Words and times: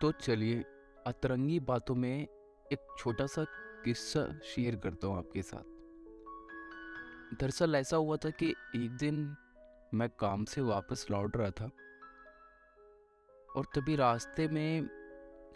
तो 0.00 0.10
चलिए, 0.12 0.64
अतरंगी 1.06 1.58
बातों 1.60 1.94
में 1.94 2.26
एक 2.72 2.86
छोटा 2.98 3.26
सा 3.26 3.44
किस्सा 3.84 4.24
शेयर 4.44 4.76
करता 4.76 5.06
हूँ 5.06 5.16
आपके 5.18 5.42
साथ। 5.42 5.64
दरअसल 7.40 7.74
ऐसा 7.74 7.96
हुआ 7.96 8.16
था 8.16 8.30
कि 8.30 8.50
एक 8.76 8.96
दिन 8.96 9.36
मैं 9.94 10.08
काम 10.20 10.44
से 10.44 10.60
वापस 10.60 11.06
लौट 11.10 11.36
रहा 11.36 11.50
था। 11.50 11.70
और 13.48 13.64
तभी 13.74 13.96
रास्ते 13.96 14.48
में 14.48 14.88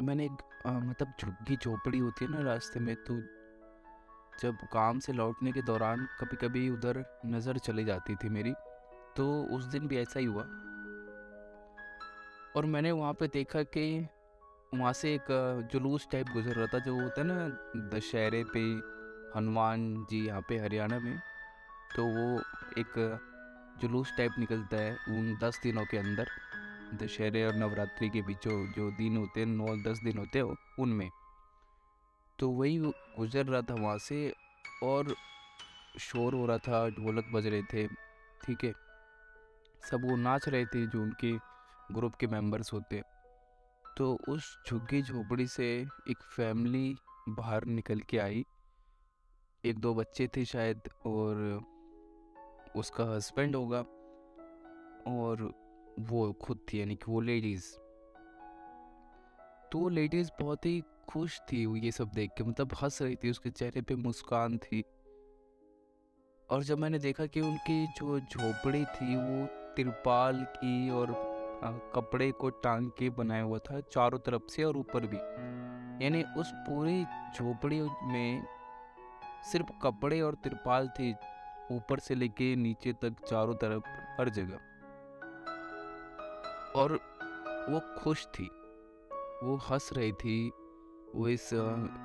मैंने 0.03 0.25
एक 0.25 0.43
मतलब 0.67 1.13
झुग्गी 1.21 1.57
झोपड़ी 1.57 1.99
होती 1.99 2.25
है 2.25 2.31
ना 2.31 2.43
रास्ते 2.43 2.81
में 2.81 2.95
तो 3.05 3.17
जब 4.43 4.57
काम 4.73 4.99
से 4.99 5.13
लौटने 5.13 5.53
के 5.53 5.63
दौरान 5.63 6.07
कभी 6.21 6.37
कभी 6.37 6.69
उधर 6.71 7.05
नज़र 7.27 7.59
चली 7.59 7.85
जाती 7.85 8.15
थी 8.15 8.29
मेरी 8.29 8.53
तो 9.17 9.27
उस 9.57 9.65
दिन 9.65 9.89
भी 9.89 9.99
ऐसा 9.99 10.21
ही 10.21 10.27
हुआ। 10.27 10.43
और 12.57 12.67
मैंने 12.67 12.91
वहाँ 12.93 13.13
पे 13.15 13.27
देखा 13.29 13.63
कि 13.63 13.85
वहाँ 14.73 14.93
से 14.93 15.15
एक 15.15 15.69
जुलूस 15.73 16.07
टाइप 16.13 16.27
गुजर 16.33 16.55
रहा 16.55 16.67
था, 16.67 16.79
जो 16.79 16.95
होता 16.95 17.21
है 17.21 17.27
ना, 17.27 17.89
दशहरे 17.91 18.43
पे 18.55 18.61
हनुमान 19.37 20.07
जी 20.11 20.27
यहाँ 20.27 20.41
पे 20.49 20.59
हरियाणा 20.59 20.99
में 20.99 21.19
तो 21.97 22.05
वो 22.07 22.41
एक 22.79 22.93
जुलूस 23.81 24.13
टाइप 24.17 24.33
निकलता 24.39 24.77
है 24.77 24.93
उन 25.09 25.37
दस 25.43 25.61
दिनों 25.63 25.85
के 25.85 25.99
अंदर, 25.99 26.29
दशहरे 26.95 27.45
और 27.47 27.55
नवरात्रि 27.55 28.09
के 28.09 28.23
बीचों 28.23 28.53
जो 28.73 28.91
दिन 28.93 29.17
होते 29.17 29.41
हैं, 29.41 29.47
नौ 29.49 29.77
दस 29.83 30.01
दिन 30.05 30.19
होते 30.19 30.39
हैं, 30.39 30.57
उनमें। 30.79 31.11
तो 32.39 32.49
वही 32.51 32.79
गुजर 32.79 33.47
रहा 33.47 33.63
था 33.63 33.75
वहाँ 33.75 33.99
से 33.99 34.33
और 34.83 35.15
शोर 36.01 36.35
हो 36.35 36.47
रहा 36.47 36.59
था, 36.59 36.89
ढोलक 36.91 37.31
बज 37.35 37.47
रहे 37.47 37.63
थे, 37.73 37.87
ठीक 38.45 38.65
है। 38.65 38.73
सब 39.83 40.11
वो 40.11 40.17
नाच 40.19 40.49
रहे 40.49 40.65
थे 40.67 40.87
जो 40.87 41.03
उनके 41.03 41.33
ग्रुप 41.95 42.15
के 42.15 42.27
मेंबर्स 42.29 42.73
होते। 42.73 43.03
तो 44.01 44.19
उस 44.29 44.59
झुग्गी 44.69 45.03
झोपड़ी 45.03 45.47
से 45.47 45.87
एक 46.11 46.19
फैमिली 46.37 46.97
बाहर 47.29 47.65
निकल 47.65 48.01
के 48.01 48.19
आई। 48.19 48.45
एक 49.65 49.79
दो 49.79 49.95
बच्चे 49.95 50.29
थे 50.37 50.45
शायद 50.45 50.81
और 51.07 51.65
उसका 52.77 53.05
हस्बैंड 53.05 53.57
होगा 53.57 53.79
और 55.07 55.55
वो 55.99 56.33
खुद 56.33 56.59
थी, 56.73 56.81
यानी 56.81 56.97
कि 56.97 57.05
वो 57.09 57.21
लेडीज़। 57.21 57.77
तो 59.73 59.89
लेडीज़ 59.89 60.31
बहुत 60.41 60.67
ही 60.67 60.83
खुश 61.09 61.41
थी 61.41 61.85
ये 61.85 61.93
सब 61.93 62.09
देख 62.09 62.31
के 62.39 62.45
मतलब 62.45 62.75
हंस 62.83 63.03
रही 63.03 63.17
थी, 63.17 63.31
उसके 63.31 63.51
चेहरे 63.51 63.83
पे 63.83 63.95
मुस्कान 63.95 64.59
थी। 64.59 64.85
और 66.51 66.63
जब 66.63 66.79
मैंने 66.79 66.99
देखा 66.99 67.27
कि 67.27 67.41
उनकी 67.41 67.87
जो 67.87 68.21
झोपड़ी 68.21 68.85
थी 68.85 69.17
वो 69.17 69.47
तिरपाल 69.75 70.45
की 70.45 70.91
और 70.91 71.30
कपड़े 71.95 72.31
को 72.33 72.51
टांग 72.63 72.91
के 72.91 73.11
बनाया 73.11 73.43
हुआ 73.43 73.59
था 73.59 73.81
चारों 73.93 74.19
तरफ़ 74.19 74.47
से 74.49 74.65
और 74.65 74.77
ऊपर 74.77 75.07
भी। 75.07 75.17
यानी 76.05 76.23
उस 76.39 76.53
पूरी 76.69 77.05
झोपड़ी 77.35 77.81
में 78.05 78.45
सिर्फ़ 79.53 79.73
कपड़े 79.83 80.21
और 80.21 80.35
तिरपाल 80.35 80.89
थे 80.99 81.13
ऊपर 81.73 81.99
से 81.99 82.15
लेके 82.15 82.55
नीचे 82.57 82.93
तक 82.93 83.25
चारों 83.29 83.55
तरफ़ 83.55 83.89
हर 84.21 84.29
जगह। 84.29 84.59
और 86.77 86.99
वो 87.69 87.81
खुश 87.99 88.27
थी, 88.29 88.49
वो 89.45 89.57
हंस 89.71 89.91
रही 89.93 90.13
थी, 90.13 90.51
वो 91.15 91.29
इस 91.29 91.51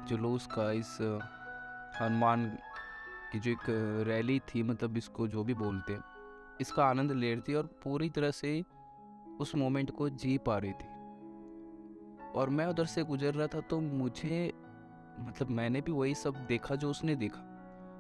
जुलूस 0.10 0.48
का 0.52 0.72
इस 0.72 0.98
हनुमान 2.02 2.46
की 3.32 3.40
जो 3.40 3.52
एक 3.52 3.66
रैली 4.08 4.40
थी 4.48 4.64
मतलब 4.64 4.98
इसको 4.98 5.28
जो 5.28 5.44
भी 5.44 5.54
बोलते 5.54 5.94
हैं, 5.94 6.04
इसका 6.62 6.86
आनंद 6.86 7.12
ले 7.12 7.34
रही 7.34 7.42
थी 7.42 7.54
और 7.54 7.68
पूरी 7.84 8.10
तरह 8.10 8.32
से 8.32 8.64
उस 9.40 9.56
मोमेंट 9.56 9.92
को 9.92 10.10
जी 10.10 10.38
पा 10.38 10.58
रही 10.58 10.72
थी। 10.72 10.94
और 12.36 12.50
मैं 12.50 12.66
उधर 12.66 12.86
से 12.86 13.04
गुजर 13.04 13.34
रहा 13.34 13.48
था 13.48 13.60
तो 13.62 13.80
मुझे 13.82 14.54
मतलब 15.20 15.50
मैंने 15.50 15.82
भी 15.82 15.92
वही 15.92 16.16
सब 16.16 16.46
देखा 16.48 16.76
जो 16.76 16.90
उसने 16.90 17.16
देखा। 17.16 17.42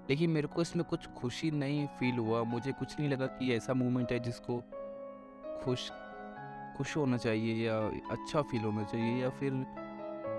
लेकिन 0.10 0.30
मेरे 0.30 0.48
को 0.48 0.62
इसमें 0.62 0.84
कुछ 0.86 1.08
खुशी 1.08 1.52
नहीं 1.52 1.86
फील 2.00 2.18
हुआ, 2.18 2.44
मुझे 2.44 2.72
कुछ 2.72 3.00
नहीं 3.00 3.10
लगा 3.10 3.26
कि 3.28 3.54
ऐसा 3.54 3.74
मोमेंट 3.74 4.12
है 4.12 4.20
जिसको 4.20 4.60
खुश 5.64 5.92
खुश 6.78 6.96
होना 6.98 7.18
चाहिए 7.18 7.66
या 7.68 7.78
अच्छा 8.12 8.42
फील 8.42 8.62
होना 8.62 8.84
चाहिए 8.84 9.22
या 9.24 9.30
फिर 9.30 9.54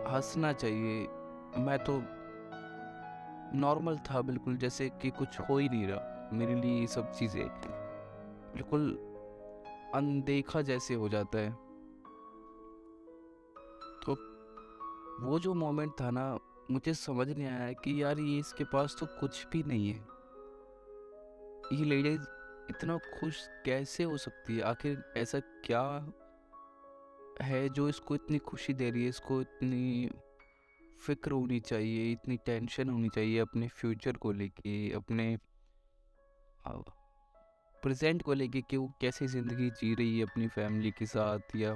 हंसना 0.08 0.52
चाहिए। 0.52 1.06
मैं 1.58 1.78
तो 1.78 1.98
नॉर्मल 3.58 3.98
था 3.98 4.20
बिल्कुल, 4.22 4.56
जैसे 4.56 4.88
कि 5.02 5.10
कुछ 5.10 5.40
हो 5.40 5.58
ही 5.58 5.68
नहीं 5.68 5.86
रहा। 5.86 6.30
मेरे 6.32 6.54
लिए 6.54 6.80
ये 6.80 6.86
सब 6.86 7.12
चीज़ें, 7.12 7.46
बिल्कुल 8.54 9.05
अनदेखा 9.94 10.62
जैसे 10.62 10.94
हो 10.94 11.08
जाता 11.08 11.38
है। 11.38 11.50
तो 14.06 14.36
वो 15.26 15.38
जो 15.38 15.54
मोमेंट 15.54 15.92
था 16.00 16.10
ना, 16.10 16.38
मुझे 16.70 16.94
समझ 16.94 17.28
नहीं 17.28 17.46
आया 17.46 17.72
कि 17.72 18.02
यार 18.02 18.18
ये 18.18 18.38
इसके 18.38 18.64
पास 18.64 18.96
तो 19.00 19.06
कुछ 19.06 19.46
भी 19.46 19.62
नहीं 19.62 19.88
है। 19.88 20.16
ये 21.78 21.84
लेडीज़ 21.84 22.22
इतना 22.70 22.98
खुश 22.98 23.48
कैसे 23.64 24.04
हो 24.04 24.16
सकती 24.16 24.56
है? 24.56 24.62
आखिर 24.62 25.12
ऐसा 25.16 25.40
क्या 25.40 26.12
है 27.42 27.68
जो 27.68 27.88
इसको 27.88 28.14
इतनी 28.14 28.38
खुशी 28.38 28.74
दे 28.74 28.90
रही 28.90 29.02
है? 29.02 29.08
इसको 29.08 29.40
इतनी 29.40 30.10
फ़िक्र 31.06 31.32
होनी 31.32 31.60
चाहिए, 31.60 32.12
इतनी 32.12 32.36
टेंशन 32.36 32.90
होनी 32.90 33.08
चाहिए 33.08 33.38
अपने 33.38 33.68
फ्यूचर 33.68 34.12
को 34.12 34.32
लेके, 34.32 34.92
अपने 34.92 35.38
प्रेजेंट 37.86 38.22
को 38.22 38.34
लेके 38.34 38.60
कि 38.60 38.76
वो 38.76 38.92
कैसे 39.00 39.26
ज़िंदगी 39.26 39.68
जी 39.70 39.94
रही 39.94 40.18
है 40.18 40.22
अपनी 40.22 40.46
फैमिली 40.48 40.90
के 40.90 41.06
साथ 41.06 41.54
या 41.56 41.74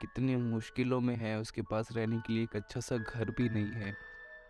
कितनी 0.00 0.34
मुश्किलों 0.36 1.00
में 1.00 1.14
है 1.16 1.38
उसके 1.40 1.62
पास 1.62 1.88
रहने 1.92 2.16
के 2.16 2.32
लिए 2.32 2.42
एक 2.42 2.56
अच्छा 2.56 2.80
सा 2.80 2.96
घर 2.96 3.30
भी 3.30 3.48
नहीं 3.48 3.72
है, 3.72 3.94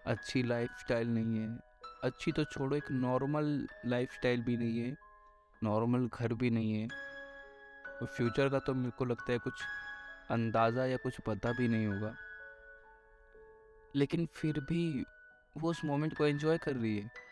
अच्छी 0.06 0.42
लाइफ 0.42 0.90
नहीं 0.90 1.38
है, 1.38 1.58
अच्छी 2.04 2.32
तो 2.32 2.44
छोड़ो 2.44 2.76
एक 2.76 2.90
नॉर्मल 2.90 3.68
लाइफ 3.86 4.18
भी 4.24 4.56
नहीं 4.56 4.78
है 4.78 4.96
नॉर्मल 5.64 6.08
घर 6.14 6.34
भी 6.34 6.50
नहीं 6.50 6.72
है। 6.72 6.88
और 8.02 8.06
फ्यूचर 8.06 8.48
का 8.48 8.58
तो 8.58 8.74
मेरे 8.74 8.90
को 8.90 9.04
लगता 9.04 9.32
है 9.32 9.38
कुछ 9.38 9.62
अंदाज़ा 10.30 10.86
या 10.86 10.96
कुछ 10.96 11.20
पता 11.20 11.52
भी 11.52 11.68
नहीं 11.68 11.86
होगा। 11.86 12.14
लेकिन 13.96 14.26
फिर 14.26 14.60
भी 14.60 15.04
वो 15.56 15.70
उस 15.70 15.84
मोमेंट 15.84 16.16
को 16.16 16.26
एंजॉय 16.26 16.58
कर 16.58 16.76
रही 16.76 16.96
है। 16.98 17.27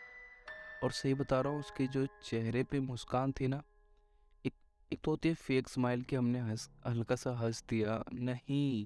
और 0.83 0.91
सही 0.91 1.13
बता 1.13 1.41
रहा 1.41 1.51
हूँ, 1.51 1.59
उसके 1.59 1.87
जो 1.87 2.05
चेहरे 2.23 2.63
पे 2.63 2.79
मुस्कान 2.79 3.31
थी 3.31 3.47
ना, 3.47 3.63
एक 4.45 4.53
एक 4.93 4.99
तो 5.03 5.11
होती 5.11 5.29
है 5.29 5.35
फेक 5.35 5.67
स्माइल 5.67 6.01
कि 6.01 6.15
हमने 6.15 6.39
हंस 6.39 6.69
हल्का 6.87 7.15
सा 7.15 7.31
हंस 7.31 7.63
दिया। 7.69 8.03
नहीं, 8.13 8.85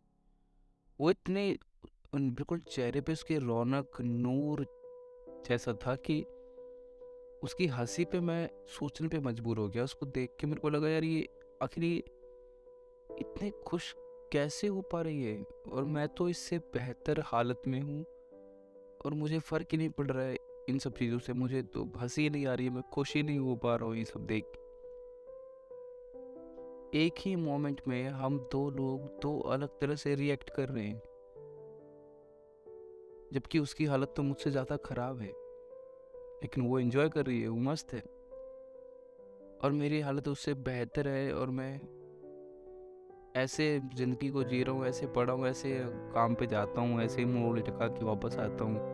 वो 1.00 1.12
इतने 1.12 1.57
बिल्कुल 2.16 2.59
चेहरे 2.59 3.01
पे 3.01 3.13
उसके 3.13 3.38
रौनक, 3.38 4.01
नूर 4.01 4.66
जैसा 5.47 5.74
था 5.74 5.96
कि 5.96 6.22
उसकी 7.44 7.68
हँसी 7.68 8.06
पे 8.06 8.19
मैं 8.19 8.50
सोचने 8.68 9.07
पे 9.07 9.19
मजबूर 9.19 9.57
हो 9.57 9.68
गया। 9.69 9.84
उसको 9.84 10.06
देख 10.06 10.35
के 10.40 10.47
मेरे 10.47 10.62
को 10.62 10.69
लगा, 10.69 10.90
यार, 10.90 11.03
ये 11.03 11.28
आखिर 11.63 11.84
इतने 13.19 13.51
खुश 13.68 13.94
कैसे 14.31 14.68
हो 14.68 14.81
पा 14.81 15.01
रही 15.01 15.24
है? 15.24 15.44
और 15.72 15.84
मैं 15.85 16.07
तो 16.07 16.30
इससे 16.30 16.57
बेहतर 16.74 17.22
हालत 17.25 17.62
में 17.68 17.81
हूँ 17.81 18.03
और 19.06 19.13
मुझे 19.13 19.40
फ़र्क 19.40 19.68
ही 19.72 19.78
नहीं 19.78 19.90
पड़ 19.90 20.12
रहा 20.12 20.25
है। 20.25 20.35
इन 20.71 20.79
सब 20.79 20.97
चीज़ों 20.97 21.19
से 21.19 21.33
मुझे 21.33 21.61
तो 21.63 21.83
हँसी 21.97 22.29
नहीं 22.29 22.45
आ 22.47 22.53
रही 22.53 22.65
है, 22.65 22.73
मैं 22.73 22.83
खुश 22.93 23.15
ही 23.15 23.23
नहीं 23.23 23.39
हो 23.39 23.55
पा 23.55 23.75
रहा 23.75 23.85
हूँ 23.85 23.95
ये 23.95 24.05
सब 24.05 24.25
देख। 24.25 24.57
एक 26.95 27.15
ही 27.19 27.35
मोमेंट 27.35 27.81
में 27.87 28.09
हम 28.09 28.39
दो 28.51 28.69
लोग 28.69 29.05
दो 29.21 29.39
अलग 29.49 29.79
तरह 29.81 29.95
से 29.95 30.15
रिएक्ट 30.15 30.49
कर 30.49 30.69
रहे 30.69 30.85
हैं। 30.85 31.01
जबकि 33.33 33.59
उसकी 33.59 33.85
हालत 33.85 34.13
तो 34.17 34.23
मुझसे 34.23 34.51
ज़्यादा 34.51 34.77
ख़राब 34.77 35.19
है, 35.19 35.31
लेकिन 36.43 36.67
वो 36.67 36.79
एंजॉय 36.79 37.09
कर 37.09 37.25
रही 37.25 37.41
है, 37.41 37.47
वो 37.47 37.57
मस्त 37.61 37.93
है। 37.93 38.01
और 39.63 39.71
मेरी 39.71 39.99
हालत 40.01 40.27
उससे 40.27 40.53
बेहतर 40.53 41.07
है 41.07 41.33
और 41.33 41.49
मैं 41.49 41.73
ऐसे 43.35 43.81
ज़िंदगी 43.95 44.29
को 44.29 44.43
जी 44.43 44.63
रहा 44.63 44.75
हूँ, 44.75 44.85
ऐसे 44.85 45.07
पढ़ा 45.07 45.33
हूँ, 45.33 45.47
ऐसे 45.47 45.69
काम 46.13 46.35
पे 46.35 46.47
जाता 46.47 46.81
हूँ, 46.81 47.01
ऐसे 47.01 47.21
ही 47.21 47.25
मुँह 47.25 47.57
लटका 47.57 47.88
के 47.88 48.06
वापस 48.06 48.35
आता 48.39 48.63
हूँ। 48.63 48.90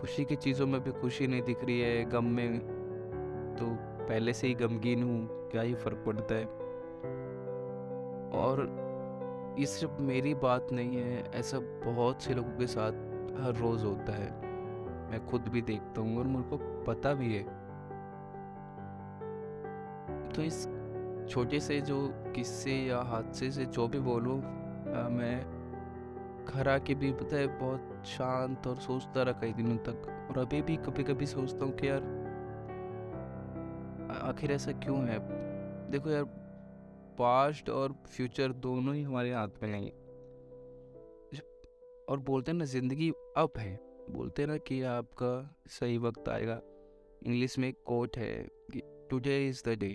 खुशी 0.00 0.24
की 0.24 0.36
चीज़ों 0.36 0.66
में 0.66 0.82
भी 0.84 0.92
खुशी 0.92 1.26
नहीं 1.26 1.42
दिख 1.42 1.64
रही 1.64 1.80
है, 1.80 2.04
गम 2.04 2.24
में। 2.24 2.58
तो 3.58 3.66
पहले 4.06 4.32
से 4.32 4.46
ही 4.46 4.54
गमगीन 4.54 5.02
हूँ, 5.02 5.48
क्या 5.50 5.62
ही 5.62 5.74
फ़र्क 5.74 6.02
पड़ता 6.06 6.34
है? 6.34 6.44
और 8.34 9.56
ये 9.58 9.66
सिर्फ़ 9.66 10.00
मेरी 10.02 10.34
बात 10.34 10.68
नहीं 10.72 10.96
है, 10.96 11.30
ऐसा 11.34 11.58
बहुत 11.60 12.22
से 12.22 12.34
लोगों 12.34 12.58
के 12.58 12.66
साथ 12.66 12.92
हर 13.40 13.54
रोज़ 13.54 13.84
होता 13.84 14.12
है। 14.12 14.30
मैं 15.10 15.26
खुद 15.26 15.48
भी 15.48 15.62
देखता 15.62 16.00
हूँ 16.00 16.18
और 16.18 16.24
मेरे 16.24 16.42
को 16.42 16.56
पता 16.84 17.14
भी 17.14 17.34
है। 17.34 17.42
तो 20.32 20.42
इस 20.42 20.68
छोटे 21.30 21.60
से 21.60 21.80
जो 21.80 22.14
किस्से 22.34 22.72
या 22.72 22.98
हादसे 22.98 23.50
से 23.50 23.64
जो 23.64 23.88
भी 23.88 23.98
बोलूँ 23.98 24.36
मैं 25.10 25.59
घर 26.50 26.68
आके 26.68 26.94
भी, 26.94 27.12
पता 27.12 27.36
है, 27.36 27.46
बहुत 27.58 28.02
शांत 28.06 28.66
और 28.66 28.76
सोचता 28.76 29.22
रहा 29.22 29.40
कई 29.40 29.52
दिनों 29.52 29.76
तक। 29.76 30.28
और 30.30 30.38
अभी 30.38 30.62
भी 30.62 30.76
कभी 30.76 31.04
कभी 31.04 31.26
सोचता 31.26 31.64
हूँ 31.64 31.72
कि 31.76 31.88
यार 31.88 32.02
आखिर 34.22 34.52
ऐसा 34.52 34.72
क्यों 34.72 34.98
है? 35.08 35.18
देखो 35.90 36.10
यार, 36.10 36.24
पास्ट 37.18 37.70
और 37.70 37.92
फ्यूचर 38.06 38.52
दोनों 38.52 38.94
ही 38.94 39.02
हमारे 39.02 39.32
हाथ 39.32 39.62
में 39.62 39.70
नहीं। 39.70 39.90
और 42.08 42.18
बोलते 42.18 42.50
हैं 42.50 42.58
ना, 42.58 42.64
ज़िंदगी 42.64 43.10
अब 43.36 43.58
है। 43.58 43.78
बोलते 44.10 44.42
हैं 44.42 44.48
ना 44.48 44.56
कि 44.56 44.82
आपका 44.82 45.56
सही 45.68 45.98
वक्त 45.98 46.28
आएगा। 46.28 46.60
इंग्लिश 47.26 47.58
में 47.58 47.72
कोट 47.72 48.16
है 48.16 48.48
कि 48.72 48.82
टुडे 49.10 49.48
इज़ 49.48 49.62
द 49.66 49.68
डे 49.68 49.88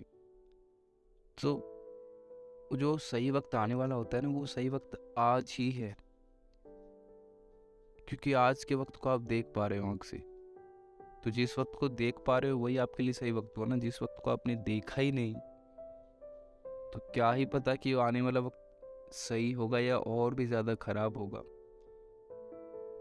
तो 1.37 1.71
जो 2.73 2.97
सही 2.97 3.31
वक्त 3.31 3.55
आने 3.55 3.75
वाला 3.75 3.95
होता 3.95 4.17
है 4.17 4.23
ना, 4.23 4.29
वो 4.29 4.45
सही 4.45 4.69
वक्त 4.69 5.15
आज 5.17 5.55
ही 5.59 5.71
है। 5.71 6.04
क्योंकि 8.07 8.33
आज 8.33 8.63
के 8.63 8.75
वक्त 8.75 8.95
को 8.95 9.09
आप 9.09 9.21
देख 9.21 9.45
पा 9.55 9.67
रहे 9.67 9.79
हो 9.79 9.89
आँख 9.91 10.03
से। 10.03 10.17
तो 11.23 11.31
जिस 11.31 11.59
वक्त 11.59 11.71
को 11.79 11.89
देख 11.89 12.15
पा 12.27 12.37
रहे 12.37 12.51
हो, 12.51 12.59
वही 12.59 12.77
आपके 12.77 13.03
लिए 13.03 13.13
सही 13.13 13.31
वक्त 13.31 13.57
हुआ 13.57 13.65
ना, 13.65 13.77
जिस 13.77 14.01
वक्त 14.01 14.21
को 14.25 14.31
आपने 14.31 14.55
देखा 14.55 15.01
ही 15.01 15.11
नहीं। 15.11 15.35
तो 16.93 16.99
क्या 17.13 17.31
ही 17.31 17.45
पता 17.45 17.75
कि 17.75 17.93
आने 17.93 18.21
वाला 18.21 18.39
वक्त 18.39 19.11
सही 19.11 19.51
होगा 19.51 19.79
या 19.79 19.97
और 19.97 20.33
भी 20.33 20.45
ज़्यादा 20.45 20.75
ख़राब 20.75 21.17
होगा। 21.17 21.39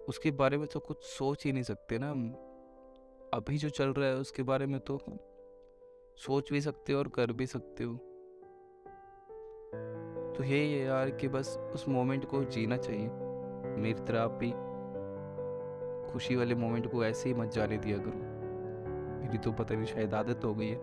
उसके 0.08 0.30
बारे 0.30 0.58
में 0.58 0.66
तो 0.66 0.80
कुछ 0.80 1.02
सोच 1.02 1.44
ही 1.44 1.52
नहीं 1.52 1.62
सकते 1.62 1.98
ना 1.98 2.10
हम। 2.10 2.28
अभी 3.34 3.58
जो 3.58 3.68
चल 3.68 3.88
रहा 3.88 4.08
है, 4.08 4.16
उसके 4.16 4.42
बारे 4.42 4.66
में 4.66 4.80
तो 4.80 5.00
सोच 6.16 6.52
भी 6.52 6.60
सकते 6.60 6.92
हो 6.92 6.98
और 6.98 7.08
कर 7.08 7.32
भी 7.32 7.46
सकते 7.46 7.84
हो। 7.84 7.94
तो 10.36 10.44
यही 10.44 10.72
है 10.72 10.84
यार 10.86 11.10
कि 11.10 11.28
बस 11.28 11.56
उस 11.74 11.88
मोमेंट 11.88 12.24
को 12.24 12.44
जीना 12.44 12.76
चाहिए। 12.76 13.08
मेरी 13.76 14.04
तरह 14.04 14.22
आप 14.22 14.30
भी 14.30 14.52
खुशी 16.14 16.36
वाले 16.36 16.54
मोमेंट 16.54 16.92
को 16.92 17.04
ऐसे 17.04 17.28
ही 17.28 17.34
मत 17.34 17.52
जाने 17.52 17.78
दिया 17.78 17.98
करो। 17.98 19.22
मेरी 19.22 19.38
तो 19.38 19.52
पता 19.52 19.74
नहीं, 19.74 19.86
शायद 19.86 20.14
आदत 20.14 20.44
हो 20.44 20.54
गई 20.54 20.68
है। 20.68 20.76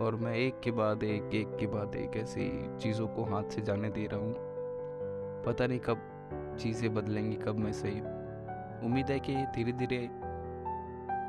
और 0.00 0.16
मैं 0.20 0.34
एक 0.34 0.60
के 0.60 0.70
बाद 0.70 1.02
एक 1.02 1.34
एक 1.34 1.56
के 1.60 1.66
बाद 1.66 1.94
एक 1.96 2.16
ऐसी 2.16 2.76
चीज़ों 2.76 3.08
को 3.08 3.24
हाथ 3.24 3.44
से 3.44 3.62
जाने 3.62 3.88
दे 3.88 4.06
रहा 4.06 4.20
हूँ। 4.20 4.34
पता 5.46 5.66
नहीं 5.66 5.78
कब 5.78 6.56
चीज़ें 6.60 6.94
बदलेंगी, 6.94 7.36
कब 7.36 7.56
मैं 7.56 7.72
सही 7.72 8.00
उम्मीद 8.86 9.10
है 9.10 9.20
कि 9.20 9.34
धीरे 9.36 9.72
धीरे 9.72 9.98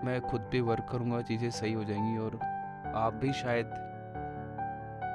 मैं 0.05 0.21
खुद 0.21 0.41
पे 0.41 0.61
वर्क 0.61 0.87
करूँगा, 0.91 1.21
चीज़ें 1.21 1.49
सही 1.49 1.73
हो 1.73 1.83
जाएँगी 1.83 2.17
और 2.17 2.39
आप 2.95 3.13
भी 3.13 3.33
शायद 3.33 3.65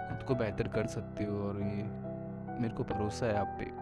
खुद 0.09 0.27
को 0.29 0.35
बेहतर 0.35 0.69
कर 0.69 0.87
सकते 0.87 1.25
हो 1.25 1.49
और 1.49 1.61
ये 1.61 1.83
मेरे 2.61 2.75
को 2.75 2.85
भरोसा 2.85 3.27
है 3.27 3.37
आप 3.37 3.57
पे। 3.61 3.82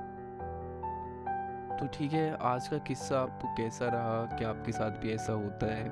तो 1.81 1.87
ठीक 1.87 2.13
है, 2.13 2.37
आज 2.37 2.67
का 2.69 2.79
किस्सा 2.79 3.21
आपको 3.21 3.49
कैसा 3.49 3.87
रहा? 3.89 4.37
क्या 4.39 4.49
आपके 4.49 4.73
साथ 4.73 4.99
भी 5.01 5.13
ऐसा 5.13 5.33
होता 5.33 5.67
है? 5.67 5.89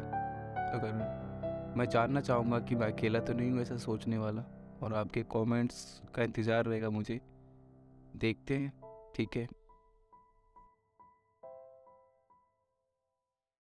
अगर 0.73 1.73
मैं 1.77 1.89
जानना 1.89 2.21
चाहूँगा 2.21 2.59
कि 2.59 2.75
मैं 2.75 2.93
अकेला 2.93 3.21
तो 3.21 3.33
नहीं 3.33 3.51
हूँ 3.51 3.61
ऐसा 3.61 3.77
सोचने 3.77 4.19
वाला, 4.19 4.45
और 4.83 4.95
आपके 4.95 5.23
कमेंट्स 5.23 6.03
का 6.15 6.23
इंतज़ार 6.23 6.65
रहेगा 6.65 6.91
मुझे। 6.91 7.21
देखते 8.17 8.57
हैं, 8.57 8.73
ठीक 9.17 9.37
है? 9.37 9.47